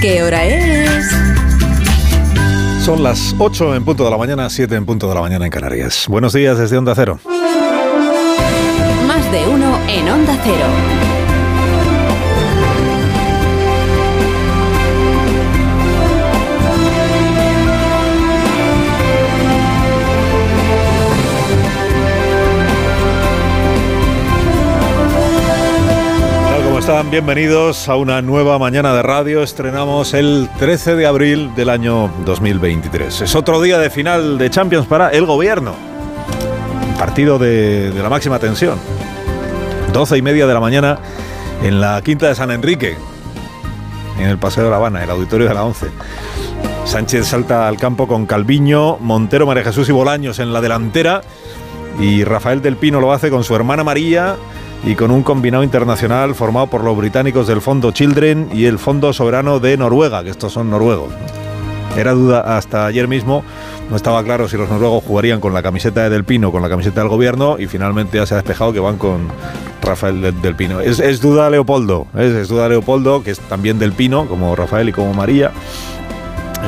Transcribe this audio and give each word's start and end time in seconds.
¿qué 0.00 0.22
hora 0.22 0.44
es? 0.44 1.06
Son 2.84 3.02
las 3.02 3.34
8 3.38 3.74
en 3.76 3.84
punto 3.84 4.04
de 4.04 4.10
la 4.10 4.16
mañana, 4.16 4.50
7 4.50 4.74
en 4.74 4.86
punto 4.86 5.08
de 5.08 5.14
la 5.14 5.20
mañana 5.20 5.44
en 5.44 5.50
Canarias. 5.50 6.06
Buenos 6.08 6.32
días 6.32 6.58
desde 6.58 6.76
Onda 6.76 6.94
Cero. 6.94 7.18
Más 9.06 9.32
de 9.32 9.46
uno 9.48 9.78
en 9.88 10.08
Onda 10.08 10.36
Cero. 10.42 11.05
Bienvenidos 27.02 27.90
a 27.90 27.96
una 27.96 28.22
nueva 28.22 28.58
mañana 28.58 28.94
de 28.94 29.02
radio. 29.02 29.42
Estrenamos 29.42 30.14
el 30.14 30.48
13 30.58 30.96
de 30.96 31.06
abril 31.06 31.54
del 31.54 31.68
año 31.68 32.10
2023. 32.24 33.20
Es 33.20 33.34
otro 33.34 33.60
día 33.60 33.78
de 33.78 33.90
final 33.90 34.38
de 34.38 34.48
Champions 34.48 34.86
para 34.86 35.10
el 35.10 35.26
gobierno. 35.26 35.74
Partido 36.98 37.38
de, 37.38 37.90
de 37.92 38.02
la 38.02 38.08
máxima 38.08 38.38
tensión. 38.38 38.78
12 39.92 40.16
y 40.16 40.22
media 40.22 40.46
de 40.46 40.54
la 40.54 40.60
mañana 40.60 40.98
en 41.62 41.82
la 41.82 42.00
Quinta 42.00 42.28
de 42.28 42.34
San 42.34 42.50
Enrique, 42.50 42.96
en 44.18 44.26
el 44.26 44.38
Paseo 44.38 44.64
de 44.64 44.70
la 44.70 44.76
Habana, 44.76 45.04
el 45.04 45.10
auditorio 45.10 45.48
de 45.48 45.54
la 45.54 45.64
11. 45.64 45.88
Sánchez 46.86 47.26
salta 47.26 47.68
al 47.68 47.76
campo 47.76 48.08
con 48.08 48.24
Calviño, 48.24 48.96
Montero, 49.00 49.46
María 49.46 49.64
Jesús 49.64 49.88
y 49.90 49.92
Bolaños 49.92 50.38
en 50.38 50.52
la 50.52 50.62
delantera. 50.62 51.20
Y 52.00 52.24
Rafael 52.24 52.62
del 52.62 52.76
Pino 52.76 53.00
lo 53.00 53.12
hace 53.12 53.30
con 53.30 53.44
su 53.44 53.54
hermana 53.54 53.84
María 53.84 54.36
y 54.84 54.94
con 54.94 55.10
un 55.10 55.22
combinado 55.22 55.64
internacional 55.64 56.34
formado 56.34 56.68
por 56.68 56.84
los 56.84 56.96
británicos 56.96 57.46
del 57.46 57.60
Fondo 57.60 57.90
Children 57.90 58.50
y 58.52 58.66
el 58.66 58.78
Fondo 58.78 59.12
Soberano 59.12 59.58
de 59.58 59.76
Noruega, 59.76 60.22
que 60.22 60.30
estos 60.30 60.52
son 60.52 60.70
noruegos. 60.70 61.10
¿no? 61.10 62.00
Era 62.00 62.12
duda 62.12 62.56
hasta 62.56 62.86
ayer 62.86 63.08
mismo, 63.08 63.42
no 63.90 63.96
estaba 63.96 64.22
claro 64.22 64.48
si 64.48 64.56
los 64.56 64.68
noruegos 64.68 65.02
jugarían 65.04 65.40
con 65.40 65.54
la 65.54 65.62
camiseta 65.62 66.02
de 66.02 66.10
Del 66.10 66.24
Pino 66.24 66.52
con 66.52 66.60
la 66.62 66.68
camiseta 66.68 67.00
del 67.00 67.08
gobierno 67.08 67.56
y 67.58 67.66
finalmente 67.66 68.18
ya 68.18 68.26
se 68.26 68.34
ha 68.34 68.36
despejado 68.36 68.72
que 68.72 68.80
van 68.80 68.96
con 68.98 69.28
Rafael 69.82 70.20
de- 70.20 70.32
del 70.32 70.54
Pino. 70.56 70.80
Es, 70.80 71.00
es 71.00 71.20
duda 71.20 71.48
Leopoldo, 71.48 72.06
es, 72.14 72.32
es 72.34 72.48
duda 72.48 72.68
Leopoldo, 72.68 73.22
que 73.22 73.30
es 73.30 73.40
también 73.40 73.78
del 73.78 73.92
Pino, 73.92 74.26
como 74.26 74.54
Rafael 74.54 74.88
y 74.88 74.92
como 74.92 75.14
María. 75.14 75.52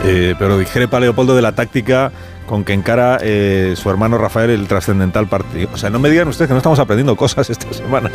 Eh, 0.04 0.34
pero 0.38 0.56
discrepa 0.58 1.00
Leopoldo 1.00 1.34
de 1.34 1.42
la 1.42 1.52
táctica 1.52 2.12
con 2.48 2.64
que 2.64 2.72
encara 2.72 3.18
eh, 3.22 3.74
su 3.76 3.88
hermano 3.90 4.18
Rafael 4.18 4.50
el 4.50 4.66
trascendental 4.66 5.28
partido. 5.28 5.68
O 5.72 5.76
sea, 5.76 5.90
no 5.90 6.00
me 6.00 6.10
digan 6.10 6.26
ustedes 6.26 6.48
que 6.48 6.54
no 6.54 6.58
estamos 6.58 6.80
aprendiendo 6.80 7.14
cosas 7.14 7.48
esta 7.50 7.72
semana 7.72 8.10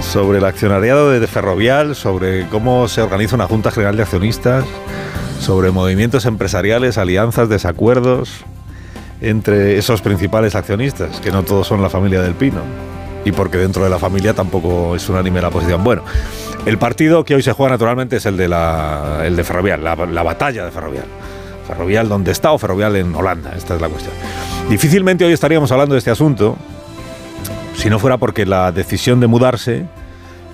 sobre 0.00 0.38
el 0.38 0.44
accionariado 0.44 1.10
de 1.10 1.26
Ferrovial, 1.26 1.96
sobre 1.96 2.46
cómo 2.48 2.86
se 2.86 3.02
organiza 3.02 3.34
una 3.34 3.46
Junta 3.46 3.72
General 3.72 3.96
de 3.96 4.04
Accionistas, 4.04 4.64
sobre 5.40 5.72
movimientos 5.72 6.24
empresariales, 6.24 6.98
alianzas, 6.98 7.48
desacuerdos 7.48 8.44
entre 9.20 9.78
esos 9.78 10.00
principales 10.00 10.54
accionistas, 10.54 11.20
que 11.20 11.32
no 11.32 11.42
todos 11.42 11.66
son 11.66 11.82
la 11.82 11.90
familia 11.90 12.22
del 12.22 12.34
Pino. 12.34 12.60
Y 13.24 13.32
porque 13.32 13.58
dentro 13.58 13.82
de 13.82 13.90
la 13.90 13.98
familia 13.98 14.34
tampoco 14.34 14.94
es 14.94 15.08
unánime 15.08 15.40
la 15.40 15.50
posición. 15.50 15.82
Bueno, 15.82 16.02
el 16.64 16.78
partido 16.78 17.24
que 17.24 17.34
hoy 17.34 17.42
se 17.42 17.52
juega 17.52 17.72
naturalmente 17.72 18.16
es 18.16 18.26
el 18.26 18.36
de, 18.36 18.48
la, 18.48 19.22
el 19.24 19.34
de 19.34 19.42
Ferrovial, 19.42 19.82
la, 19.82 19.96
la 19.96 20.22
batalla 20.22 20.64
de 20.64 20.70
Ferrovial. 20.70 21.06
Ferrovial 21.68 22.08
donde 22.08 22.32
está 22.32 22.50
o 22.52 22.58
Ferrovial 22.58 22.96
en 22.96 23.14
Holanda, 23.14 23.52
esta 23.54 23.74
es 23.74 23.80
la 23.80 23.90
cuestión. 23.90 24.14
Difícilmente 24.70 25.26
hoy 25.26 25.32
estaríamos 25.32 25.70
hablando 25.70 25.94
de 25.94 25.98
este 25.98 26.10
asunto 26.10 26.56
si 27.74 27.90
no 27.90 27.98
fuera 27.98 28.16
porque 28.16 28.46
la 28.46 28.72
decisión 28.72 29.20
de 29.20 29.26
mudarse 29.26 29.84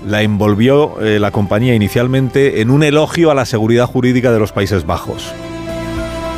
la 0.04 0.22
envolvió 0.22 1.00
eh, 1.00 1.20
la 1.20 1.30
compañía 1.30 1.74
inicialmente 1.74 2.60
en 2.60 2.70
un 2.70 2.82
elogio 2.82 3.30
a 3.30 3.34
la 3.34 3.46
seguridad 3.46 3.86
jurídica 3.86 4.32
de 4.32 4.40
los 4.40 4.50
Países 4.50 4.84
Bajos. 4.84 5.32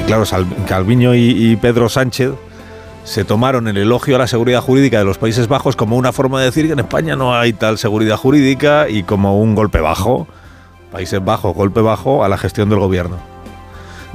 Y 0.03 0.05
claro, 0.05 0.25
Calviño 0.69 1.15
y, 1.15 1.53
y 1.53 1.57
Pedro 1.57 1.89
Sánchez 1.89 2.33
se 3.05 3.25
tomaron 3.25 3.69
el 3.69 3.79
elogio 3.79 4.17
a 4.17 4.19
la 4.19 4.27
seguridad 4.27 4.61
jurídica 4.61 4.99
de 4.99 5.07
los 5.07 5.17
Países 5.17 5.49
Bajos 5.49 5.75
como 5.75 5.97
una 5.97 6.13
forma 6.13 6.39
de 6.39 6.47
decir 6.47 6.67
que 6.67 6.75
en 6.75 6.81
España 6.81 7.17
no 7.17 7.35
hay 7.35 7.55
tal 7.55 7.79
seguridad 7.79 8.19
jurídica 8.19 8.91
y 8.91 9.05
como 9.05 9.41
un 9.41 9.55
golpe 9.55 9.81
bajo, 9.81 10.29
Países 10.93 11.25
Bajos, 11.25 11.55
golpe 11.55 11.81
bajo 11.81 12.25
a 12.25 12.29
la 12.29 12.37
gestión 12.37 12.69
del 12.69 12.79
gobierno. 12.79 13.36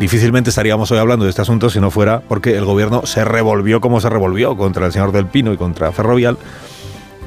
Difícilmente 0.01 0.49
estaríamos 0.49 0.89
hoy 0.89 0.97
hablando 0.97 1.25
de 1.25 1.29
este 1.29 1.43
asunto 1.43 1.69
si 1.69 1.79
no 1.79 1.91
fuera 1.91 2.21
porque 2.21 2.57
el 2.57 2.65
gobierno 2.65 3.05
se 3.05 3.23
revolvió 3.23 3.81
como 3.81 4.01
se 4.01 4.09
revolvió 4.09 4.57
contra 4.57 4.87
el 4.87 4.91
señor 4.91 5.11
Del 5.11 5.27
Pino 5.27 5.53
y 5.53 5.57
contra 5.57 5.91
Ferrovial, 5.91 6.39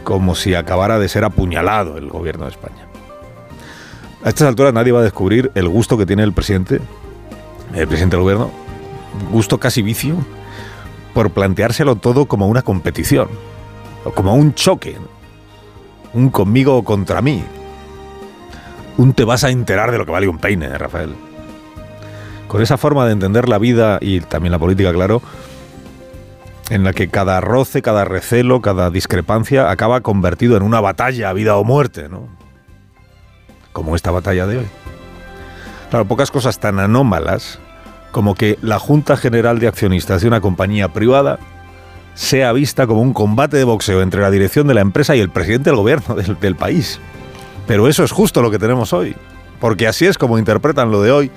como 0.02 0.34
si 0.34 0.56
acabara 0.56 0.98
de 0.98 1.08
ser 1.08 1.22
apuñalado 1.22 1.96
el 1.98 2.08
gobierno 2.08 2.46
de 2.46 2.50
España. 2.50 2.88
A 4.24 4.28
estas 4.28 4.48
alturas 4.48 4.74
nadie 4.74 4.90
va 4.90 4.98
a 4.98 5.04
descubrir 5.04 5.52
el 5.54 5.68
gusto 5.68 5.96
que 5.96 6.04
tiene 6.04 6.24
el 6.24 6.32
presidente, 6.32 6.80
el 7.74 7.86
presidente 7.86 8.16
del 8.16 8.24
gobierno, 8.24 8.50
gusto 9.30 9.60
casi 9.60 9.80
vicio, 9.80 10.16
por 11.14 11.30
planteárselo 11.30 11.94
todo 11.94 12.26
como 12.26 12.48
una 12.48 12.62
competición, 12.62 13.28
o 14.04 14.10
como 14.10 14.34
un 14.34 14.52
choque, 14.52 14.96
un 16.12 16.28
conmigo 16.28 16.76
o 16.76 16.82
contra 16.82 17.22
mí. 17.22 17.44
Un 18.96 19.14
te 19.14 19.22
vas 19.22 19.44
a 19.44 19.50
enterar 19.50 19.92
de 19.92 19.98
lo 19.98 20.04
que 20.04 20.10
vale 20.10 20.26
un 20.26 20.38
peine, 20.38 20.66
¿eh, 20.66 20.76
Rafael. 20.76 21.14
Con 22.48 22.62
esa 22.62 22.76
forma 22.76 23.06
de 23.06 23.12
entender 23.12 23.48
la 23.48 23.58
vida 23.58 23.98
y 24.00 24.20
también 24.20 24.52
la 24.52 24.58
política, 24.58 24.92
claro, 24.92 25.22
en 26.70 26.84
la 26.84 26.92
que 26.92 27.08
cada 27.08 27.40
roce, 27.40 27.82
cada 27.82 28.04
recelo, 28.04 28.60
cada 28.60 28.90
discrepancia 28.90 29.70
acaba 29.70 30.00
convertido 30.00 30.56
en 30.56 30.62
una 30.62 30.80
batalla 30.80 31.30
a 31.30 31.32
vida 31.32 31.56
o 31.56 31.64
muerte, 31.64 32.08
¿no? 32.08 32.28
Como 33.72 33.96
esta 33.96 34.10
batalla 34.10 34.46
de 34.46 34.58
hoy. 34.58 34.66
Claro, 35.90 36.06
pocas 36.06 36.30
cosas 36.30 36.58
tan 36.58 36.78
anómalas 36.78 37.58
como 38.12 38.34
que 38.34 38.58
la 38.62 38.78
Junta 38.78 39.16
General 39.16 39.58
de 39.58 39.68
Accionistas 39.68 40.22
de 40.22 40.28
una 40.28 40.40
compañía 40.40 40.92
privada 40.92 41.38
sea 42.14 42.52
vista 42.52 42.86
como 42.86 43.02
un 43.02 43.12
combate 43.12 43.56
de 43.56 43.64
boxeo 43.64 44.02
entre 44.02 44.20
la 44.20 44.30
dirección 44.30 44.68
de 44.68 44.74
la 44.74 44.80
empresa 44.80 45.16
y 45.16 45.20
el 45.20 45.30
presidente 45.30 45.70
del 45.70 45.76
gobierno 45.76 46.14
del, 46.16 46.38
del 46.38 46.54
país. 46.54 47.00
Pero 47.66 47.88
eso 47.88 48.04
es 48.04 48.12
justo 48.12 48.40
lo 48.40 48.50
que 48.50 48.58
tenemos 48.58 48.92
hoy, 48.92 49.16
porque 49.60 49.86
así 49.86 50.06
es 50.06 50.16
como 50.16 50.38
interpretan 50.38 50.90
lo 50.90 51.02
de 51.02 51.10
hoy 51.10 51.30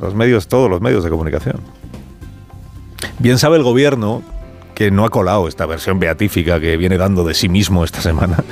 los 0.00 0.14
medios, 0.14 0.48
todos 0.48 0.70
los 0.70 0.80
medios 0.80 1.04
de 1.04 1.10
comunicación. 1.10 1.60
Bien 3.18 3.38
sabe 3.38 3.56
el 3.56 3.62
gobierno 3.62 4.22
que 4.74 4.90
no 4.90 5.04
ha 5.04 5.10
colado 5.10 5.48
esta 5.48 5.66
versión 5.66 5.98
beatífica 5.98 6.60
que 6.60 6.76
viene 6.76 6.98
dando 6.98 7.24
de 7.24 7.34
sí 7.34 7.48
mismo 7.48 7.84
esta 7.84 8.02
semana 8.02 8.44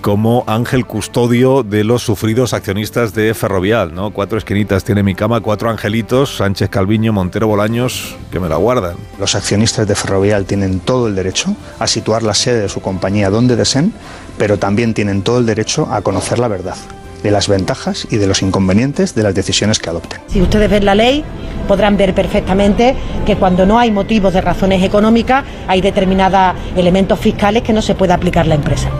como 0.00 0.44
ángel 0.46 0.86
custodio 0.86 1.62
de 1.62 1.84
los 1.84 2.02
sufridos 2.02 2.54
accionistas 2.54 3.14
de 3.14 3.34
Ferrovial, 3.34 3.94
¿no? 3.94 4.12
Cuatro 4.12 4.38
esquinitas 4.38 4.84
tiene 4.84 5.02
mi 5.02 5.14
cama, 5.14 5.40
cuatro 5.40 5.70
angelitos, 5.70 6.36
Sánchez 6.36 6.70
Calviño, 6.70 7.12
Montero 7.12 7.48
Bolaños, 7.48 8.16
que 8.30 8.40
me 8.40 8.48
la 8.48 8.56
guardan. 8.56 8.96
Los 9.18 9.34
accionistas 9.34 9.88
de 9.88 9.94
Ferrovial 9.94 10.44
tienen 10.44 10.80
todo 10.80 11.08
el 11.08 11.14
derecho 11.14 11.54
a 11.78 11.86
situar 11.86 12.22
la 12.22 12.34
sede 12.34 12.62
de 12.62 12.68
su 12.68 12.80
compañía 12.80 13.30
donde 13.30 13.56
deseen, 13.56 13.92
pero 14.38 14.58
también 14.58 14.94
tienen 14.94 15.22
todo 15.22 15.38
el 15.38 15.46
derecho 15.46 15.88
a 15.90 16.00
conocer 16.00 16.38
la 16.38 16.48
verdad 16.48 16.76
de 17.22 17.30
las 17.30 17.48
ventajas 17.48 18.06
y 18.10 18.16
de 18.16 18.26
los 18.26 18.42
inconvenientes 18.42 19.14
de 19.14 19.22
las 19.22 19.34
decisiones 19.34 19.78
que 19.78 19.90
adopten. 19.90 20.20
Si 20.28 20.40
ustedes 20.40 20.70
ven 20.70 20.84
la 20.84 20.94
ley, 20.94 21.24
podrán 21.66 21.96
ver 21.96 22.14
perfectamente 22.14 22.96
que 23.26 23.36
cuando 23.36 23.66
no 23.66 23.78
hay 23.78 23.90
motivos 23.90 24.32
de 24.32 24.40
razones 24.40 24.82
económicas, 24.82 25.44
hay 25.66 25.80
determinados 25.80 26.56
elementos 26.76 27.18
fiscales 27.18 27.62
que 27.62 27.72
no 27.72 27.82
se 27.82 27.94
puede 27.94 28.12
aplicar 28.12 28.46
la 28.46 28.54
empresa. 28.54 28.90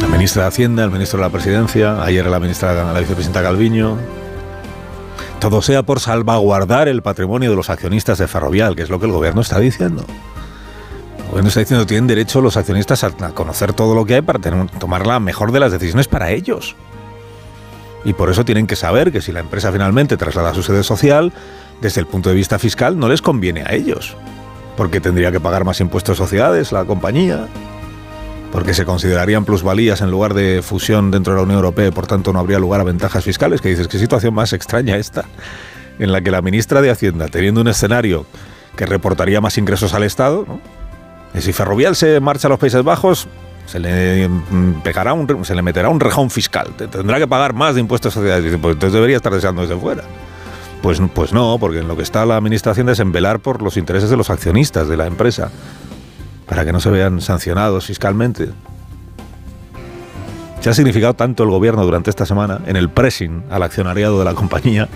La 0.00 0.08
ministra 0.08 0.42
de 0.42 0.48
Hacienda, 0.48 0.84
el 0.84 0.90
ministro 0.90 1.18
de 1.18 1.24
la 1.24 1.30
Presidencia, 1.30 2.02
ayer 2.02 2.26
la 2.26 2.38
ministra, 2.38 2.92
la 2.92 3.00
vicepresidenta 3.00 3.42
Calviño. 3.42 3.98
Todo 5.40 5.60
sea 5.60 5.82
por 5.82 6.00
salvaguardar 6.00 6.88
el 6.88 7.02
patrimonio 7.02 7.50
de 7.50 7.56
los 7.56 7.68
accionistas 7.68 8.18
de 8.18 8.28
Ferrovial, 8.28 8.76
que 8.76 8.82
es 8.82 8.90
lo 8.90 8.98
que 8.98 9.06
el 9.06 9.12
gobierno 9.12 9.40
está 9.40 9.58
diciendo. 9.58 10.04
Gobierno 11.28 11.48
está 11.48 11.60
diciendo 11.60 11.86
tienen 11.86 12.06
derecho 12.06 12.40
los 12.40 12.56
accionistas 12.56 13.02
a, 13.04 13.08
a 13.08 13.30
conocer 13.30 13.72
todo 13.72 13.94
lo 13.94 14.04
que 14.04 14.14
hay 14.14 14.22
para 14.22 14.38
tomar 14.78 15.06
la 15.06 15.18
mejor 15.20 15.52
de 15.52 15.60
las 15.60 15.72
decisiones 15.72 16.06
para 16.08 16.30
ellos. 16.30 16.76
Y 18.04 18.12
por 18.12 18.30
eso 18.30 18.44
tienen 18.44 18.66
que 18.66 18.76
saber 18.76 19.10
que 19.10 19.22
si 19.22 19.32
la 19.32 19.40
empresa 19.40 19.72
finalmente 19.72 20.16
traslada 20.16 20.54
su 20.54 20.62
sede 20.62 20.82
social, 20.82 21.32
desde 21.80 22.00
el 22.00 22.06
punto 22.06 22.28
de 22.28 22.34
vista 22.34 22.58
fiscal 22.58 22.98
no 22.98 23.08
les 23.08 23.22
conviene 23.22 23.62
a 23.62 23.72
ellos. 23.72 24.16
Porque 24.76 25.00
tendría 25.00 25.32
que 25.32 25.40
pagar 25.40 25.64
más 25.64 25.80
impuestos 25.80 26.18
de 26.18 26.24
sociedades 26.24 26.72
la 26.72 26.84
compañía, 26.84 27.46
porque 28.52 28.74
se 28.74 28.84
considerarían 28.84 29.44
plusvalías 29.44 30.00
en 30.00 30.10
lugar 30.10 30.34
de 30.34 30.62
fusión 30.62 31.10
dentro 31.10 31.32
de 31.32 31.38
la 31.38 31.44
Unión 31.44 31.58
Europea 31.58 31.88
y 31.88 31.90
por 31.90 32.06
tanto 32.06 32.32
no 32.32 32.38
habría 32.38 32.58
lugar 32.58 32.80
a 32.80 32.84
ventajas 32.84 33.24
fiscales. 33.24 33.60
Que 33.60 33.70
dices, 33.70 33.88
qué 33.88 33.98
situación 33.98 34.34
más 34.34 34.52
extraña 34.52 34.96
esta, 34.96 35.24
en 35.98 36.12
la 36.12 36.20
que 36.20 36.30
la 36.30 36.42
ministra 36.42 36.82
de 36.82 36.90
Hacienda, 36.90 37.28
teniendo 37.28 37.62
un 37.62 37.68
escenario 37.68 38.26
que 38.76 38.86
reportaría 38.86 39.40
más 39.40 39.56
ingresos 39.56 39.94
al 39.94 40.02
Estado, 40.02 40.44
¿no? 40.46 40.73
Y 41.34 41.40
si 41.40 41.52
Ferrovial 41.52 41.96
se 41.96 42.20
marcha 42.20 42.48
a 42.48 42.50
los 42.50 42.58
Países 42.58 42.82
Bajos, 42.84 43.26
se 43.66 43.80
le 43.80 44.28
mm, 44.28 44.82
pegará 44.82 45.14
se 45.42 45.54
le 45.54 45.62
meterá 45.62 45.88
un 45.88 45.98
rejón 46.00 46.30
fiscal, 46.30 46.68
te- 46.76 46.86
tendrá 46.88 47.18
que 47.18 47.26
pagar 47.26 47.54
más 47.54 47.74
de 47.74 47.80
impuestos. 47.80 48.14
Dice, 48.14 48.58
pues 48.58 48.74
entonces 48.74 48.92
debería 48.92 49.16
estar 49.16 49.32
deseando 49.32 49.62
desde 49.62 49.76
fuera. 49.76 50.04
Pues, 50.82 51.00
pues 51.14 51.32
no, 51.32 51.56
porque 51.58 51.78
en 51.78 51.88
lo 51.88 51.96
que 51.96 52.02
está 52.02 52.26
la 52.26 52.36
administración 52.36 52.88
es 52.90 53.00
en 53.00 53.10
velar 53.10 53.40
por 53.40 53.62
los 53.62 53.76
intereses 53.78 54.10
de 54.10 54.16
los 54.18 54.28
accionistas 54.30 54.86
de 54.88 54.96
la 54.98 55.06
empresa 55.06 55.50
para 56.46 56.64
que 56.64 56.72
no 56.72 56.80
se 56.80 56.90
vean 56.90 57.22
sancionados 57.22 57.86
fiscalmente. 57.86 58.50
se 60.60 60.68
ha 60.70 60.74
significado 60.74 61.14
tanto 61.14 61.42
el 61.42 61.48
gobierno 61.50 61.84
durante 61.84 62.10
esta 62.10 62.26
semana 62.26 62.60
en 62.66 62.76
el 62.76 62.90
pressing 62.90 63.44
al 63.50 63.62
accionariado 63.62 64.18
de 64.18 64.24
la 64.26 64.34
compañía 64.34 64.88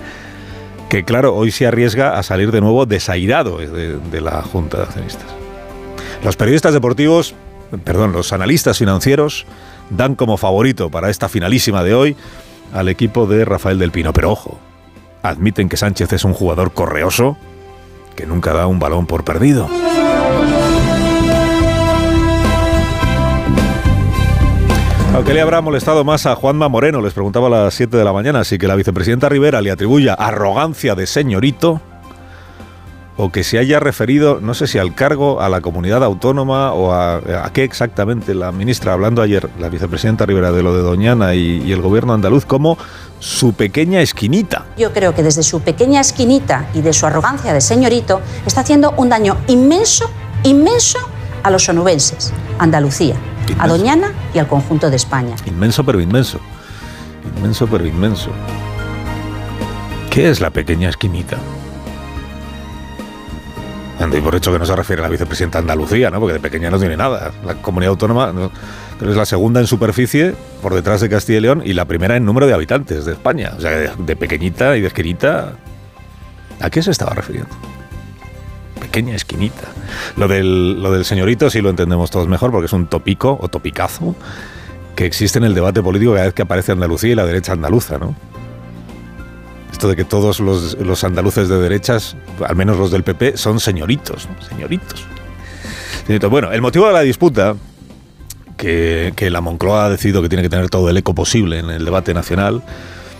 que 0.90 1.04
claro, 1.04 1.34
hoy 1.34 1.50
se 1.50 1.66
arriesga 1.66 2.18
a 2.18 2.22
salir 2.22 2.50
de 2.52 2.60
nuevo 2.60 2.84
desairado 2.86 3.56
de, 3.58 3.96
de 3.98 4.20
la 4.20 4.42
Junta 4.42 4.76
de 4.78 4.82
Accionistas. 4.84 5.26
Los 6.24 6.36
periodistas 6.36 6.72
deportivos, 6.72 7.34
perdón, 7.84 8.12
los 8.12 8.32
analistas 8.32 8.78
financieros 8.78 9.46
dan 9.90 10.14
como 10.14 10.36
favorito 10.36 10.90
para 10.90 11.10
esta 11.10 11.28
finalísima 11.28 11.82
de 11.84 11.94
hoy 11.94 12.16
al 12.72 12.88
equipo 12.88 13.26
de 13.26 13.44
Rafael 13.44 13.78
del 13.78 13.92
Pino. 13.92 14.12
Pero 14.12 14.32
ojo, 14.32 14.58
admiten 15.22 15.68
que 15.68 15.76
Sánchez 15.76 16.12
es 16.12 16.24
un 16.24 16.34
jugador 16.34 16.72
correoso 16.72 17.36
que 18.16 18.26
nunca 18.26 18.52
da 18.52 18.66
un 18.66 18.78
balón 18.78 19.06
por 19.06 19.24
perdido. 19.24 19.68
Aunque 25.14 25.34
le 25.34 25.40
habrá 25.40 25.60
molestado 25.60 26.04
más 26.04 26.26
a 26.26 26.34
Juanma 26.36 26.68
Moreno, 26.68 27.00
les 27.00 27.12
preguntaba 27.12 27.46
a 27.46 27.50
las 27.50 27.74
7 27.74 27.96
de 27.96 28.04
la 28.04 28.12
mañana, 28.12 28.40
así 28.40 28.58
que 28.58 28.68
la 28.68 28.76
vicepresidenta 28.76 29.28
Rivera 29.28 29.60
le 29.60 29.70
atribuya 29.70 30.14
arrogancia 30.14 30.94
de 30.94 31.06
señorito 31.06 31.80
o 33.18 33.30
que 33.30 33.42
se 33.42 33.58
haya 33.58 33.80
referido, 33.80 34.38
no 34.40 34.54
sé 34.54 34.68
si 34.68 34.78
al 34.78 34.94
cargo, 34.94 35.40
a 35.40 35.48
la 35.48 35.60
comunidad 35.60 36.04
autónoma 36.04 36.72
o 36.72 36.92
a, 36.92 37.20
qué 37.52 37.64
exactamente 37.64 38.32
la 38.32 38.52
ministra, 38.52 38.92
hablando 38.92 39.22
ayer, 39.22 39.50
la 39.58 39.68
vicepresidenta 39.68 40.24
Rivera, 40.24 40.52
de 40.52 40.62
lo 40.62 40.72
de 40.72 40.82
Doñana 40.82 41.34
y, 41.34 41.60
y 41.64 41.72
el 41.72 41.82
gobierno 41.82 42.14
andaluz, 42.14 42.46
como 42.46 42.78
su 43.18 43.54
pequeña 43.54 44.00
esquinita. 44.00 44.66
Yo 44.78 44.92
creo 44.92 45.16
que 45.16 45.24
desde 45.24 45.42
su 45.42 45.60
pequeña 45.60 46.00
esquinita 46.00 46.68
y 46.74 46.80
de 46.80 46.92
su 46.92 47.06
arrogancia 47.06 47.52
de 47.52 47.60
señorito 47.60 48.20
está 48.46 48.60
haciendo 48.60 48.92
un 48.96 49.08
daño 49.08 49.36
inmenso, 49.48 50.08
inmenso 50.44 51.00
a 51.42 51.50
los 51.50 51.68
onubenses, 51.68 52.32
Andalucía, 52.60 53.16
a 53.58 53.66
Doñana 53.66 54.12
y 54.32 54.38
al 54.38 54.46
conjunto 54.46 54.90
de 54.90 54.96
España. 54.96 55.34
Inmenso 55.44 55.82
pero 55.82 56.00
inmenso. 56.00 56.38
Inmenso 57.36 57.66
pero 57.66 57.84
inmenso. 57.84 58.30
¿Qué 60.08 60.30
es 60.30 60.40
la 60.40 60.50
pequeña 60.50 60.88
esquinita? 60.88 61.36
Ando 64.00 64.22
por 64.22 64.34
hecho 64.34 64.52
que 64.52 64.58
no 64.58 64.66
se 64.66 64.76
refiere 64.76 65.02
a 65.02 65.04
la 65.04 65.08
vicepresidenta 65.08 65.58
Andalucía, 65.58 66.10
¿no? 66.10 66.20
Porque 66.20 66.34
de 66.34 66.40
pequeña 66.40 66.70
no 66.70 66.78
tiene 66.78 66.96
nada. 66.96 67.32
La 67.44 67.54
comunidad 67.54 67.90
autónoma 67.90 68.32
es 69.00 69.16
la 69.16 69.26
segunda 69.26 69.60
en 69.60 69.66
superficie 69.66 70.34
por 70.62 70.74
detrás 70.74 71.00
de 71.00 71.08
Castilla 71.08 71.38
y 71.38 71.40
León 71.40 71.62
y 71.64 71.72
la 71.72 71.84
primera 71.84 72.16
en 72.16 72.24
número 72.24 72.46
de 72.46 72.52
habitantes 72.52 73.04
de 73.04 73.12
España. 73.12 73.54
O 73.56 73.60
sea, 73.60 73.94
de, 73.96 74.16
pequeñita 74.16 74.76
y 74.76 74.82
de 74.82 74.86
esquinita. 74.86 75.54
¿A 76.60 76.70
qué 76.70 76.82
se 76.82 76.92
estaba 76.92 77.12
refiriendo? 77.12 77.50
Pequeña 78.80 79.16
esquinita. 79.16 79.68
Lo 80.16 80.28
del, 80.28 80.80
lo 80.80 80.92
del 80.92 81.04
señorito 81.04 81.50
sí 81.50 81.60
lo 81.60 81.70
entendemos 81.70 82.10
todos 82.10 82.28
mejor 82.28 82.52
porque 82.52 82.66
es 82.66 82.72
un 82.72 82.86
topico 82.86 83.36
o 83.40 83.48
topicazo 83.48 84.14
que 84.94 85.06
existe 85.06 85.38
en 85.38 85.44
el 85.44 85.54
debate 85.54 85.82
político 85.82 86.12
cada 86.12 86.26
vez 86.26 86.34
que 86.34 86.42
aparece 86.42 86.72
Andalucía 86.72 87.12
y 87.12 87.14
la 87.14 87.26
derecha 87.26 87.52
andaluza, 87.52 87.98
¿no? 87.98 88.16
De 89.86 89.94
que 89.94 90.04
todos 90.04 90.40
los, 90.40 91.04
andaluces 91.04 91.48
de 91.48 91.56
derechas, 91.60 92.16
al 92.44 92.56
menos 92.56 92.76
los 92.78 92.90
del 92.90 93.04
PP, 93.04 93.36
son 93.36 93.60
señoritos, 93.60 94.28
señoritos. 94.48 95.06
Bueno, 96.28 96.50
el 96.50 96.60
motivo 96.60 96.88
de 96.88 96.92
la 96.92 97.02
disputa, 97.02 97.54
que, 98.56 99.12
la 99.30 99.40
Moncloa 99.40 99.84
ha 99.84 99.90
decidido 99.90 100.20
que 100.20 100.28
tiene 100.28 100.42
que 100.42 100.48
tener 100.48 100.68
todo 100.68 100.90
el 100.90 100.96
eco 100.96 101.14
posible 101.14 101.60
en 101.60 101.70
el 101.70 101.84
debate 101.84 102.12
nacional, 102.12 102.62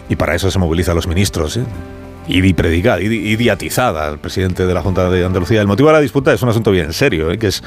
y 0.09 0.17
para 0.17 0.35
eso 0.35 0.51
se 0.51 0.59
movilizan 0.59 0.97
los 0.97 1.07
ministros, 1.07 1.57
¿eh? 1.59 1.65
y 2.27 2.53
predicada, 2.55 3.01
y 3.01 3.37
diatizada 3.37 4.09
al 4.09 4.19
presidente 4.19 4.67
de 4.67 4.75
la 4.75 4.83
Junta 4.83 5.09
de 5.11 5.25
Andalucía. 5.25 5.61
El 5.61 5.69
motivo 5.69 5.91
de 5.91 5.95
la 5.95 6.01
disputa 6.01 6.33
es 6.33 6.43
un 6.43 6.49
asunto 6.49 6.73
bien 6.73 6.93
serio, 6.93 7.31
¿eh? 7.31 7.39
que 7.39 7.47
es 7.47 7.63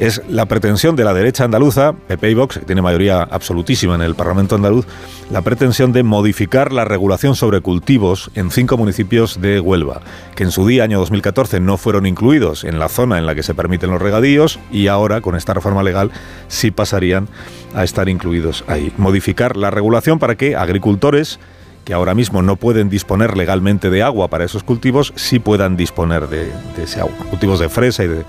es 0.00 0.22
la 0.28 0.46
pretensión 0.46 0.96
de 0.96 1.04
la 1.04 1.12
derecha 1.12 1.44
andaluza, 1.44 1.92
PP 1.92 2.30
y 2.30 2.34
Vox, 2.34 2.58
que 2.58 2.64
tiene 2.64 2.80
mayoría 2.80 3.22
absolutísima 3.22 3.94
en 3.94 4.00
el 4.00 4.14
Parlamento 4.14 4.54
andaluz, 4.54 4.86
la 5.30 5.42
pretensión 5.42 5.92
de 5.92 6.02
modificar 6.02 6.72
la 6.72 6.86
regulación 6.86 7.36
sobre 7.36 7.60
cultivos 7.60 8.30
en 8.34 8.50
cinco 8.50 8.78
municipios 8.78 9.42
de 9.42 9.60
Huelva, 9.60 10.00
que 10.34 10.44
en 10.44 10.52
su 10.52 10.66
día, 10.66 10.84
año 10.84 10.98
2014, 11.00 11.60
no 11.60 11.76
fueron 11.76 12.06
incluidos 12.06 12.64
en 12.64 12.78
la 12.78 12.88
zona 12.88 13.18
en 13.18 13.26
la 13.26 13.34
que 13.34 13.42
se 13.42 13.52
permiten 13.52 13.90
los 13.90 14.00
regadíos 14.00 14.58
y 14.72 14.86
ahora, 14.86 15.20
con 15.20 15.36
esta 15.36 15.52
reforma 15.52 15.82
legal, 15.82 16.10
sí 16.48 16.70
pasarían 16.70 17.28
a 17.74 17.84
estar 17.84 18.08
incluidos 18.08 18.64
ahí. 18.68 18.94
Modificar 18.96 19.58
la 19.58 19.70
regulación 19.70 20.18
para 20.18 20.34
que 20.34 20.56
agricultores 20.56 21.38
que 21.84 21.92
ahora 21.92 22.14
mismo 22.14 22.40
no 22.40 22.56
pueden 22.56 22.88
disponer 22.88 23.36
legalmente 23.36 23.90
de 23.90 24.02
agua 24.02 24.28
para 24.28 24.44
esos 24.44 24.62
cultivos, 24.62 25.12
sí 25.16 25.40
puedan 25.40 25.76
disponer 25.76 26.28
de, 26.28 26.50
de 26.76 26.84
ese 26.84 27.00
agua. 27.00 27.14
Cultivos 27.28 27.60
de 27.60 27.68
fresa 27.68 28.04
y 28.04 28.08
de 28.08 28.24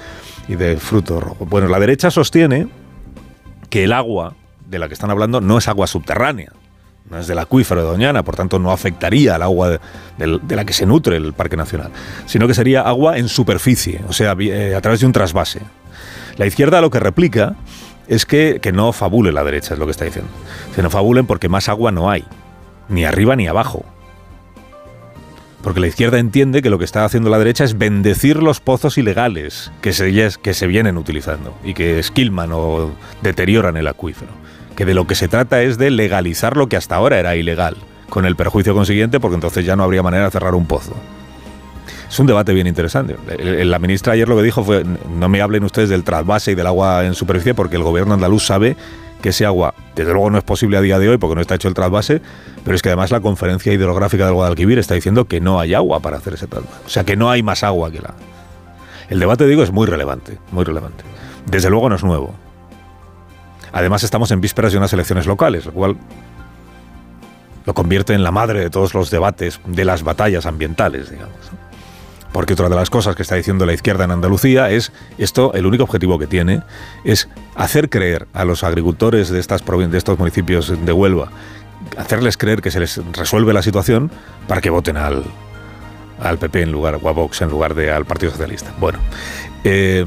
y 0.51 0.55
de 0.55 0.75
fruto 0.75 1.21
rojo. 1.21 1.45
Bueno, 1.45 1.69
la 1.69 1.79
derecha 1.79 2.11
sostiene 2.11 2.67
que 3.69 3.85
el 3.85 3.93
agua 3.93 4.33
de 4.67 4.79
la 4.79 4.89
que 4.89 4.93
están 4.93 5.09
hablando 5.09 5.39
no 5.39 5.57
es 5.57 5.69
agua 5.69 5.87
subterránea, 5.87 6.51
no 7.09 7.17
es 7.17 7.27
del 7.27 7.39
acuífero 7.39 7.81
de 7.81 7.87
Doñana, 7.87 8.23
por 8.23 8.35
tanto 8.35 8.59
no 8.59 8.71
afectaría 8.71 9.35
al 9.35 9.43
agua 9.43 9.79
de, 10.17 10.39
la 10.49 10.65
que 10.65 10.73
se 10.73 10.85
nutre 10.85 11.15
el 11.15 11.31
Parque 11.31 11.55
Nacional, 11.55 11.91
sino 12.25 12.47
que 12.47 12.53
sería 12.53 12.81
agua 12.81 13.17
en 13.17 13.29
superficie, 13.29 14.01
o 14.09 14.13
sea, 14.13 14.35
eh, 14.39 14.75
a 14.75 14.81
través 14.81 14.99
de 14.99 15.05
un 15.05 15.13
trasvase. 15.13 15.61
La 16.35 16.45
izquierda 16.45 16.81
lo 16.81 16.89
que 16.89 16.99
replica 16.99 17.55
es 18.09 18.25
que, 18.25 18.59
que 18.61 18.73
no 18.73 18.91
fabule 18.91 19.31
la 19.31 19.45
derecha, 19.45 19.73
es 19.73 19.79
lo 19.79 19.85
que 19.85 19.91
está 19.91 20.03
diciendo. 20.03 20.29
Que 20.75 20.81
no 20.81 20.89
fabulen 20.89 21.27
porque 21.27 21.47
más 21.47 21.69
agua 21.69 21.93
no 21.93 22.09
hay, 22.09 22.25
ni 22.89 23.05
arriba 23.05 23.37
ni 23.37 23.47
abajo. 23.47 23.85
Porque 25.63 25.79
la 25.79 25.87
izquierda 25.87 26.17
entiende 26.17 26.61
que 26.61 26.69
lo 26.69 26.79
que 26.79 26.85
está 26.85 27.05
haciendo 27.05 27.29
la 27.29 27.37
derecha 27.37 27.63
es 27.63 27.77
bendecir 27.77 28.41
los 28.41 28.59
pozos 28.59 28.97
ilegales 28.97 29.71
que 29.81 29.93
se, 29.93 30.11
que 30.41 30.53
se 30.53 30.67
vienen 30.67 30.97
utilizando 30.97 31.55
y 31.63 31.73
que 31.73 31.99
esquilman 31.99 32.51
o 32.51 32.91
deterioran 33.21 33.77
el 33.77 33.87
acuífero. 33.87 34.31
Que 34.75 34.85
de 34.85 34.93
lo 34.93 35.05
que 35.05 35.15
se 35.15 35.27
trata 35.27 35.61
es 35.61 35.77
de 35.77 35.91
legalizar 35.91 36.57
lo 36.57 36.67
que 36.67 36.77
hasta 36.77 36.95
ahora 36.95 37.19
era 37.19 37.35
ilegal, 37.35 37.77
con 38.09 38.25
el 38.25 38.35
perjuicio 38.35 38.73
consiguiente 38.73 39.19
porque 39.19 39.35
entonces 39.35 39.65
ya 39.65 39.75
no 39.75 39.83
habría 39.83 40.01
manera 40.01 40.25
de 40.25 40.31
cerrar 40.31 40.55
un 40.55 40.65
pozo. 40.65 40.95
Es 42.09 42.19
un 42.19 42.27
debate 42.27 42.53
bien 42.53 42.67
interesante. 42.67 43.15
La 43.63 43.79
ministra 43.79 44.13
ayer 44.13 44.27
lo 44.27 44.35
que 44.35 44.43
dijo 44.43 44.65
fue, 44.65 44.83
no 44.83 45.29
me 45.29 45.41
hablen 45.41 45.63
ustedes 45.63 45.87
del 45.87 46.03
trasvase 46.03 46.51
y 46.51 46.55
del 46.55 46.67
agua 46.67 47.05
en 47.05 47.13
superficie 47.13 47.53
porque 47.53 47.77
el 47.77 47.83
gobierno 47.83 48.13
andaluz 48.15 48.43
sabe 48.43 48.75
que 49.21 49.29
ese 49.29 49.45
agua, 49.45 49.73
desde 49.95 50.11
luego 50.11 50.29
no 50.29 50.37
es 50.37 50.43
posible 50.43 50.77
a 50.77 50.81
día 50.81 50.99
de 50.99 51.09
hoy 51.09 51.17
porque 51.17 51.35
no 51.35 51.41
está 51.41 51.55
hecho 51.55 51.67
el 51.67 51.73
trasvase, 51.73 52.21
pero 52.63 52.75
es 52.75 52.81
que 52.81 52.89
además 52.89 53.11
la 53.11 53.21
conferencia 53.21 53.71
hidrográfica 53.71 54.25
del 54.25 54.33
Guadalquivir 54.33 54.79
está 54.79 54.95
diciendo 54.95 55.25
que 55.25 55.39
no 55.39 55.59
hay 55.59 55.73
agua 55.73 55.99
para 55.99 56.17
hacer 56.17 56.33
ese 56.33 56.47
trasvase. 56.47 56.75
O 56.85 56.89
sea, 56.89 57.03
que 57.03 57.15
no 57.15 57.29
hay 57.29 57.43
más 57.43 57.63
agua 57.63 57.91
que 57.91 57.99
la... 57.99 58.13
El 59.09 59.19
debate, 59.19 59.45
digo, 59.45 59.63
es 59.63 59.71
muy 59.71 59.87
relevante, 59.87 60.37
muy 60.51 60.63
relevante. 60.63 61.03
Desde 61.45 61.69
luego 61.69 61.89
no 61.89 61.95
es 61.95 62.03
nuevo. 62.03 62.33
Además 63.73 64.03
estamos 64.03 64.31
en 64.31 64.41
vísperas 64.41 64.71
de 64.71 64.77
unas 64.77 64.93
elecciones 64.93 65.27
locales, 65.27 65.65
lo 65.65 65.73
cual 65.73 65.97
lo 67.65 67.73
convierte 67.73 68.13
en 68.13 68.23
la 68.23 68.31
madre 68.31 68.59
de 68.59 68.69
todos 68.69 68.93
los 68.93 69.11
debates, 69.11 69.59
de 69.65 69.85
las 69.85 70.03
batallas 70.03 70.45
ambientales, 70.45 71.09
digamos. 71.09 71.35
Porque 72.31 72.53
otra 72.53 72.69
de 72.69 72.75
las 72.75 72.89
cosas 72.89 73.15
que 73.15 73.23
está 73.23 73.35
diciendo 73.35 73.65
la 73.65 73.73
izquierda 73.73 74.05
en 74.05 74.11
Andalucía 74.11 74.69
es 74.69 74.91
esto, 75.17 75.53
el 75.53 75.65
único 75.65 75.83
objetivo 75.83 76.17
que 76.17 76.27
tiene 76.27 76.61
es 77.03 77.27
hacer 77.55 77.89
creer 77.89 78.27
a 78.33 78.45
los 78.45 78.63
agricultores 78.63 79.29
de, 79.29 79.39
estas 79.39 79.63
de 79.65 79.97
estos 79.97 80.17
municipios 80.17 80.73
de 80.85 80.93
Huelva, 80.93 81.31
hacerles 81.97 82.37
creer 82.37 82.61
que 82.61 82.71
se 82.71 82.79
les 82.79 83.01
resuelve 83.13 83.53
la 83.53 83.61
situación 83.61 84.11
para 84.47 84.61
que 84.61 84.69
voten 84.69 84.97
al, 84.97 85.23
al 86.21 86.37
PP 86.37 86.61
en 86.61 86.71
lugar, 86.71 86.99
o 87.01 87.09
a 87.09 87.11
Vox 87.11 87.41
en 87.41 87.49
lugar 87.49 87.75
de 87.75 87.91
al 87.91 88.05
Partido 88.05 88.31
Socialista. 88.31 88.73
Bueno, 88.79 88.99
eh, 89.63 90.05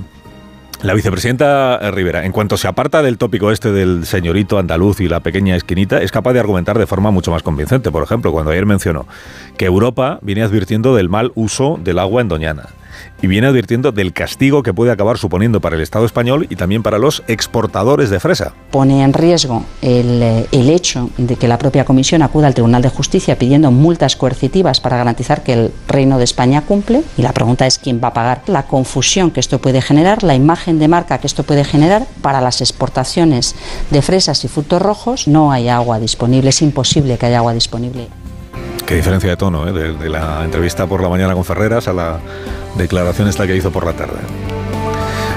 la 0.85 0.93
vicepresidenta 0.93 1.79
Rivera, 1.93 2.27
en 2.27 2.33
cuanto 2.33 2.59
se 2.59 2.69
aparta 2.69 3.03
del 3.03 3.17
tópico 3.17 3.51
este 3.51 3.73
del 3.73 4.05
señorito 4.05 4.59
andaluz 4.59 5.01
y 5.01 5.09
la 5.09 5.21
pequeña 5.21 5.57
esquinita, 5.57 6.03
es 6.03 6.13
capaz 6.13 6.35
de 6.35 6.41
argumentar 6.41 6.79
de 6.79 6.87
forma 6.87 7.11
mucho 7.11 7.31
más 7.31 7.43
convincente. 7.43 7.91
Por 7.91 8.03
ejemplo, 8.03 8.33
cuando 8.33 8.51
ayer 8.51 8.67
mencionó 8.67 9.07
que 9.57 9.65
Europa 9.65 10.19
viene 10.21 10.43
advirtiendo 10.43 10.95
del 10.95 11.09
mal 11.09 11.33
uso 11.37 11.81
del 11.83 11.99
agua 11.99 12.21
en 12.21 12.29
Doñana 12.29 12.67
y 13.23 13.27
viene 13.27 13.47
advirtiendo 13.47 13.93
del 13.93 14.13
castigo 14.13 14.63
que 14.63 14.75
puede 14.75 14.93
acabar 14.93 15.19
suponiendo 15.19 15.61
para 15.61 15.77
el 15.77 15.83
Estado 15.83 16.05
español 16.05 16.47
y 16.51 16.57
también 16.57 16.83
para 16.83 16.99
los 16.99 17.23
exportadores 17.29 18.11
de 18.11 18.21
fresa. 18.21 18.53
Pone 18.71 19.03
en 19.03 19.13
riesgo 19.13 19.65
el, 19.83 20.23
eh, 20.23 20.47
el, 20.53 20.71
hecho 20.71 21.11
de 21.17 21.37
que 21.37 21.49
la 21.49 21.59
propia 21.59 21.85
Comisión 21.85 22.23
acuda 22.23 22.47
al 22.47 22.55
Tribunal 22.55 22.83
de 22.83 22.89
Justicia 22.89 23.39
pidiendo 23.39 23.71
multas 23.71 24.17
coercitivas 24.17 24.81
para 24.81 24.97
garantizar 24.97 25.43
que 25.43 25.53
el 25.53 25.73
Reino 25.89 26.19
de 26.19 26.25
España 26.25 26.63
cumple 26.63 27.03
y 27.17 27.23
la 27.23 27.33
pregunta 27.33 27.67
es 27.67 27.79
quién 27.79 28.01
va 28.03 28.09
a 28.09 28.15
pagar 28.15 28.43
la 28.47 28.65
confusión 28.67 29.31
que 29.31 29.41
esto 29.41 29.59
puede 29.59 29.81
generar, 29.81 30.23
la 30.23 30.35
imagen 30.35 30.79
de 30.79 30.89
marca 30.89 31.19
que 31.19 31.27
esto 31.27 31.43
puede 31.43 31.65
generar 31.65 32.07
para 32.23 32.41
las 32.41 32.61
exportaciones 32.61 33.55
de 33.91 34.03
fresas 34.03 34.45
y 34.45 34.49
frutos 34.49 34.81
rojos. 34.81 35.29
No 35.29 35.53
hay 35.53 35.69
agua 35.69 35.99
disponible, 35.99 36.51
es 36.51 36.63
imposible 36.63 37.19
que 37.19 37.27
haya 37.27 37.39
agua 37.39 37.55
disponible. 37.55 38.09
Qué 38.87 38.97
diferencia 38.97 39.31
de 39.31 39.37
tono, 39.37 39.67
¿eh? 39.67 39.73
de, 39.73 40.09
la 40.11 40.45
entrevista 40.45 40.87
por 40.87 41.03
la 41.03 41.09
mañana 41.09 41.33
con 41.35 41.45
Ferreras 41.45 41.89
a 41.89 41.93
la 41.95 42.21
declaración 42.77 43.29
esta 43.29 43.47
que 43.47 43.57
hizo 43.57 43.71
por 43.71 43.87
la 43.87 43.93
tarde. 43.93 44.19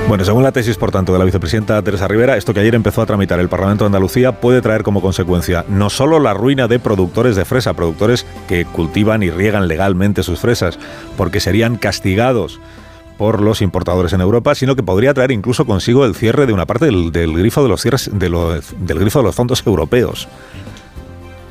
Bueno, 0.07 0.23
según 0.23 0.41
la 0.41 0.53
tesis, 0.53 0.77
por 0.77 0.89
tanto, 0.89 1.11
de 1.11 1.19
la 1.19 1.25
vicepresidenta 1.25 1.81
Teresa 1.81 2.07
Rivera, 2.07 2.37
esto 2.37 2.53
que 2.53 2.61
ayer 2.61 2.75
empezó 2.75 3.01
a 3.01 3.05
tramitar 3.05 3.41
el 3.41 3.49
Parlamento 3.49 3.83
de 3.83 3.87
Andalucía 3.87 4.39
puede 4.39 4.61
traer 4.61 4.83
como 4.83 5.01
consecuencia 5.01 5.65
no 5.67 5.89
solo 5.89 6.21
la 6.21 6.33
ruina 6.33 6.69
de 6.69 6.79
productores 6.79 7.35
de 7.35 7.43
fresa, 7.43 7.73
productores 7.73 8.25
que 8.47 8.63
cultivan 8.63 9.21
y 9.21 9.31
riegan 9.31 9.67
legalmente 9.67 10.23
sus 10.23 10.39
fresas, 10.39 10.79
porque 11.17 11.41
serían 11.41 11.75
castigados 11.75 12.61
por 13.17 13.41
los 13.41 13.61
importadores 13.61 14.13
en 14.13 14.21
Europa, 14.21 14.55
sino 14.55 14.77
que 14.77 14.83
podría 14.83 15.13
traer 15.13 15.31
incluso 15.31 15.65
consigo 15.65 16.05
el 16.05 16.15
cierre 16.15 16.45
de 16.45 16.53
una 16.53 16.65
parte 16.65 16.85
del, 16.85 17.11
grifo 17.11 17.67
del 17.67 18.99
grifo 18.99 19.19
de 19.19 19.25
los 19.25 19.35
fondos 19.35 19.63
europeos. 19.65 20.29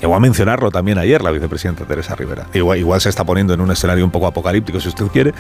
Llegó 0.01 0.15
a 0.15 0.21
mencionarlo 0.21 0.71
también 0.71 0.99
ayer 0.99 1.23
la 1.23 1.31
vicepresidenta 1.31 1.87
Teresa 1.87 2.15
Rivera. 2.15 2.47
Igual, 2.53 3.01
se 3.01 3.09
está 3.09 3.25
poniendo 3.25 3.55
en 3.55 3.61
un 3.61 3.71
escenario 3.71 4.05
un 4.05 4.11
poco 4.11 4.27
apocalíptico, 4.27 4.79
si 4.79 4.89
usted 4.89 5.07
quiere. 5.07 5.33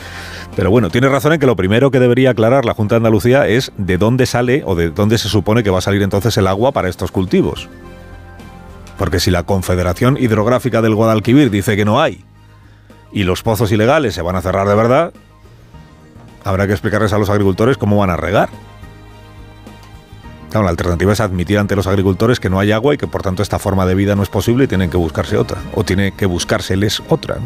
Pero 0.55 0.71
bueno, 0.71 0.89
tiene 0.89 1.09
razón 1.09 1.35
en 1.35 1.41
que 1.41 1.47
lo 1.47 1.57
primero 1.57 1.91
que 1.91 2.01
debería 2.01 2.31
aclarar 2.31 2.65
la 2.65 2.73
Junta 2.73 2.95
de 2.95 2.99
Andalucía 2.99 3.47
es 3.47 3.73
de 3.77 3.99
dónde 3.99 4.25
sale 4.25 4.63
o 4.65 4.75
de 4.75 4.91
dónde 4.91 5.19
se 5.19 5.29
supone 5.29 5.63
que 5.63 5.71
va 5.71 5.79
a 5.79 5.83
salir 5.83 6.03
entonces 6.03 6.37
el 6.39 6.47
agua 6.47 6.73
para 6.73 6.89
estos 6.89 7.11
cultivos. 7.11 7.69
Porque 8.97 9.21
si 9.21 9.31
la 9.31 9.43
Confederación 9.43 10.17
Hidrográfica 10.17 10.81
del 10.81 10.95
Guadalquivir 10.95 11.51
dice 11.51 11.77
que 11.77 11.85
no 11.85 12.01
hay 12.01 12.25
y 13.13 13.25
los 13.25 13.43
pozos 13.43 13.71
ilegales 13.73 14.15
se 14.15 14.23
van 14.23 14.37
a 14.37 14.43
cerrar 14.43 14.67
de 14.67 14.75
verdad, 14.75 15.13
habrá 16.45 16.67
que 16.67 16.73
explicarles 16.73 17.13
a 17.13 17.19
los 17.19 17.29
agricultores 17.29 17.77
cómo 17.77 17.99
van 17.99 18.11
a 18.11 18.17
regar 18.17 18.49
la 20.65 20.71
alternativa 20.71 21.13
es 21.13 21.21
admitir 21.21 21.59
ante 21.59 21.77
los 21.77 21.87
agricultores 21.87 22.41
que 22.41 22.51
no 22.51 22.59
hay 22.59 22.73
agua 22.73 22.95
y 22.95 22.99
que 22.99 23.07
por 23.07 23.23
tanto 23.23 23.43
esta 23.43 23.59
forma 23.59 23.87
de 23.87 23.95
vida 23.95 24.15
no 24.15 24.23
es 24.23 24.29
posible 24.29 24.65
y 24.65 24.67
tienen 24.67 24.91
que 24.91 24.97
buscarse 24.97 25.37
otra, 25.37 25.59
o 25.75 25.85
tiene 25.85 26.13
que 26.13 26.27
buscárseles 26.27 27.03
otra. 27.09 27.37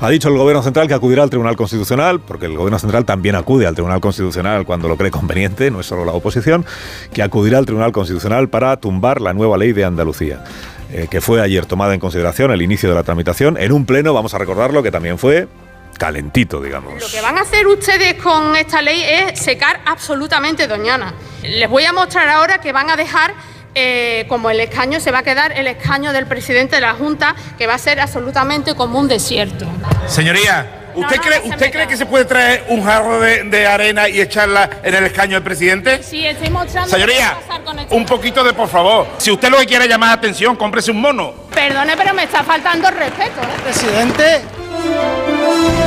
Ha 0.00 0.10
dicho 0.10 0.28
el 0.28 0.36
Gobierno 0.36 0.62
Central 0.62 0.88
que 0.88 0.94
acudirá 0.94 1.22
al 1.22 1.30
Tribunal 1.30 1.56
Constitucional, 1.56 2.20
porque 2.20 2.46
el 2.46 2.56
Gobierno 2.56 2.78
Central 2.78 3.06
también 3.06 3.34
acude 3.34 3.66
al 3.66 3.74
Tribunal 3.74 4.00
Constitucional 4.00 4.66
cuando 4.66 4.88
lo 4.88 4.96
cree 4.96 5.10
conveniente, 5.10 5.70
no 5.70 5.80
es 5.80 5.86
solo 5.86 6.04
la 6.04 6.12
oposición, 6.12 6.66
que 7.12 7.22
acudirá 7.22 7.58
al 7.58 7.64
Tribunal 7.64 7.92
Constitucional 7.92 8.48
para 8.48 8.76
tumbar 8.76 9.20
la 9.22 9.32
nueva 9.32 9.56
ley 9.56 9.72
de 9.72 9.84
Andalucía. 9.84 10.44
Eh, 10.92 11.08
que 11.10 11.20
fue 11.20 11.40
ayer 11.40 11.66
tomada 11.66 11.94
en 11.94 12.00
consideración 12.00 12.52
el 12.52 12.62
inicio 12.62 12.88
de 12.88 12.94
la 12.94 13.02
tramitación 13.02 13.56
en 13.58 13.72
un 13.72 13.86
pleno, 13.86 14.14
vamos 14.14 14.34
a 14.34 14.38
recordarlo, 14.38 14.84
que 14.84 14.92
también 14.92 15.18
fue 15.18 15.48
calentito, 15.96 16.60
digamos. 16.60 17.00
Lo 17.00 17.08
que 17.08 17.20
van 17.20 17.38
a 17.38 17.42
hacer 17.42 17.66
ustedes 17.66 18.14
con 18.14 18.54
esta 18.56 18.82
ley 18.82 19.02
es 19.02 19.38
secar 19.40 19.80
absolutamente 19.84 20.66
Doñana. 20.66 21.14
Les 21.42 21.68
voy 21.68 21.84
a 21.84 21.92
mostrar 21.92 22.28
ahora 22.28 22.58
que 22.58 22.72
van 22.72 22.90
a 22.90 22.96
dejar 22.96 23.34
eh, 23.78 24.24
como 24.26 24.48
el 24.48 24.58
escaño 24.58 25.00
se 25.00 25.10
va 25.10 25.18
a 25.18 25.22
quedar 25.22 25.52
el 25.52 25.66
escaño 25.66 26.14
del 26.14 26.26
presidente 26.26 26.76
de 26.76 26.80
la 26.80 26.94
Junta, 26.94 27.36
que 27.58 27.66
va 27.66 27.74
a 27.74 27.78
ser 27.78 28.00
absolutamente 28.00 28.74
como 28.74 28.98
un 28.98 29.06
desierto. 29.06 29.66
Señoría, 30.06 30.90
¿usted, 30.94 31.16
cree, 31.20 31.40
¿usted 31.44 31.70
cree 31.70 31.86
que 31.86 31.98
se 31.98 32.06
puede 32.06 32.24
traer 32.24 32.64
un 32.68 32.82
jarro 32.82 33.20
de, 33.20 33.66
arena 33.66 34.08
y 34.08 34.22
echarla 34.22 34.70
en 34.82 34.94
el 34.94 35.04
escaño 35.04 35.34
del 35.34 35.42
presidente? 35.42 36.02
Sí, 36.02 36.26
estoy 36.26 36.48
mostrando. 36.48 36.90
Señoría, 36.90 37.36
este 37.38 37.94
un 37.94 38.06
poquito 38.06 38.42
de 38.42 38.54
por 38.54 38.68
favor. 38.70 39.08
Si 39.18 39.30
usted 39.30 39.50
lo 39.50 39.58
que 39.58 39.66
quiere 39.66 39.86
llamar 39.86 40.16
atención, 40.16 40.56
cómprese 40.56 40.90
un 40.90 41.02
mono. 41.02 41.34
Perdone, 41.52 41.98
pero 41.98 42.14
me 42.14 42.22
está 42.22 42.42
faltando 42.42 42.90
respeto. 42.90 43.42
¿eh? 43.42 43.60
Presidente. 43.62 44.55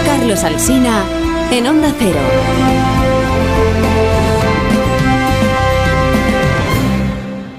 Carlos 0.06 0.44
Alsina 0.44 1.04
en 1.52 1.68
Onda 1.68 1.94
Cero. 1.98 2.79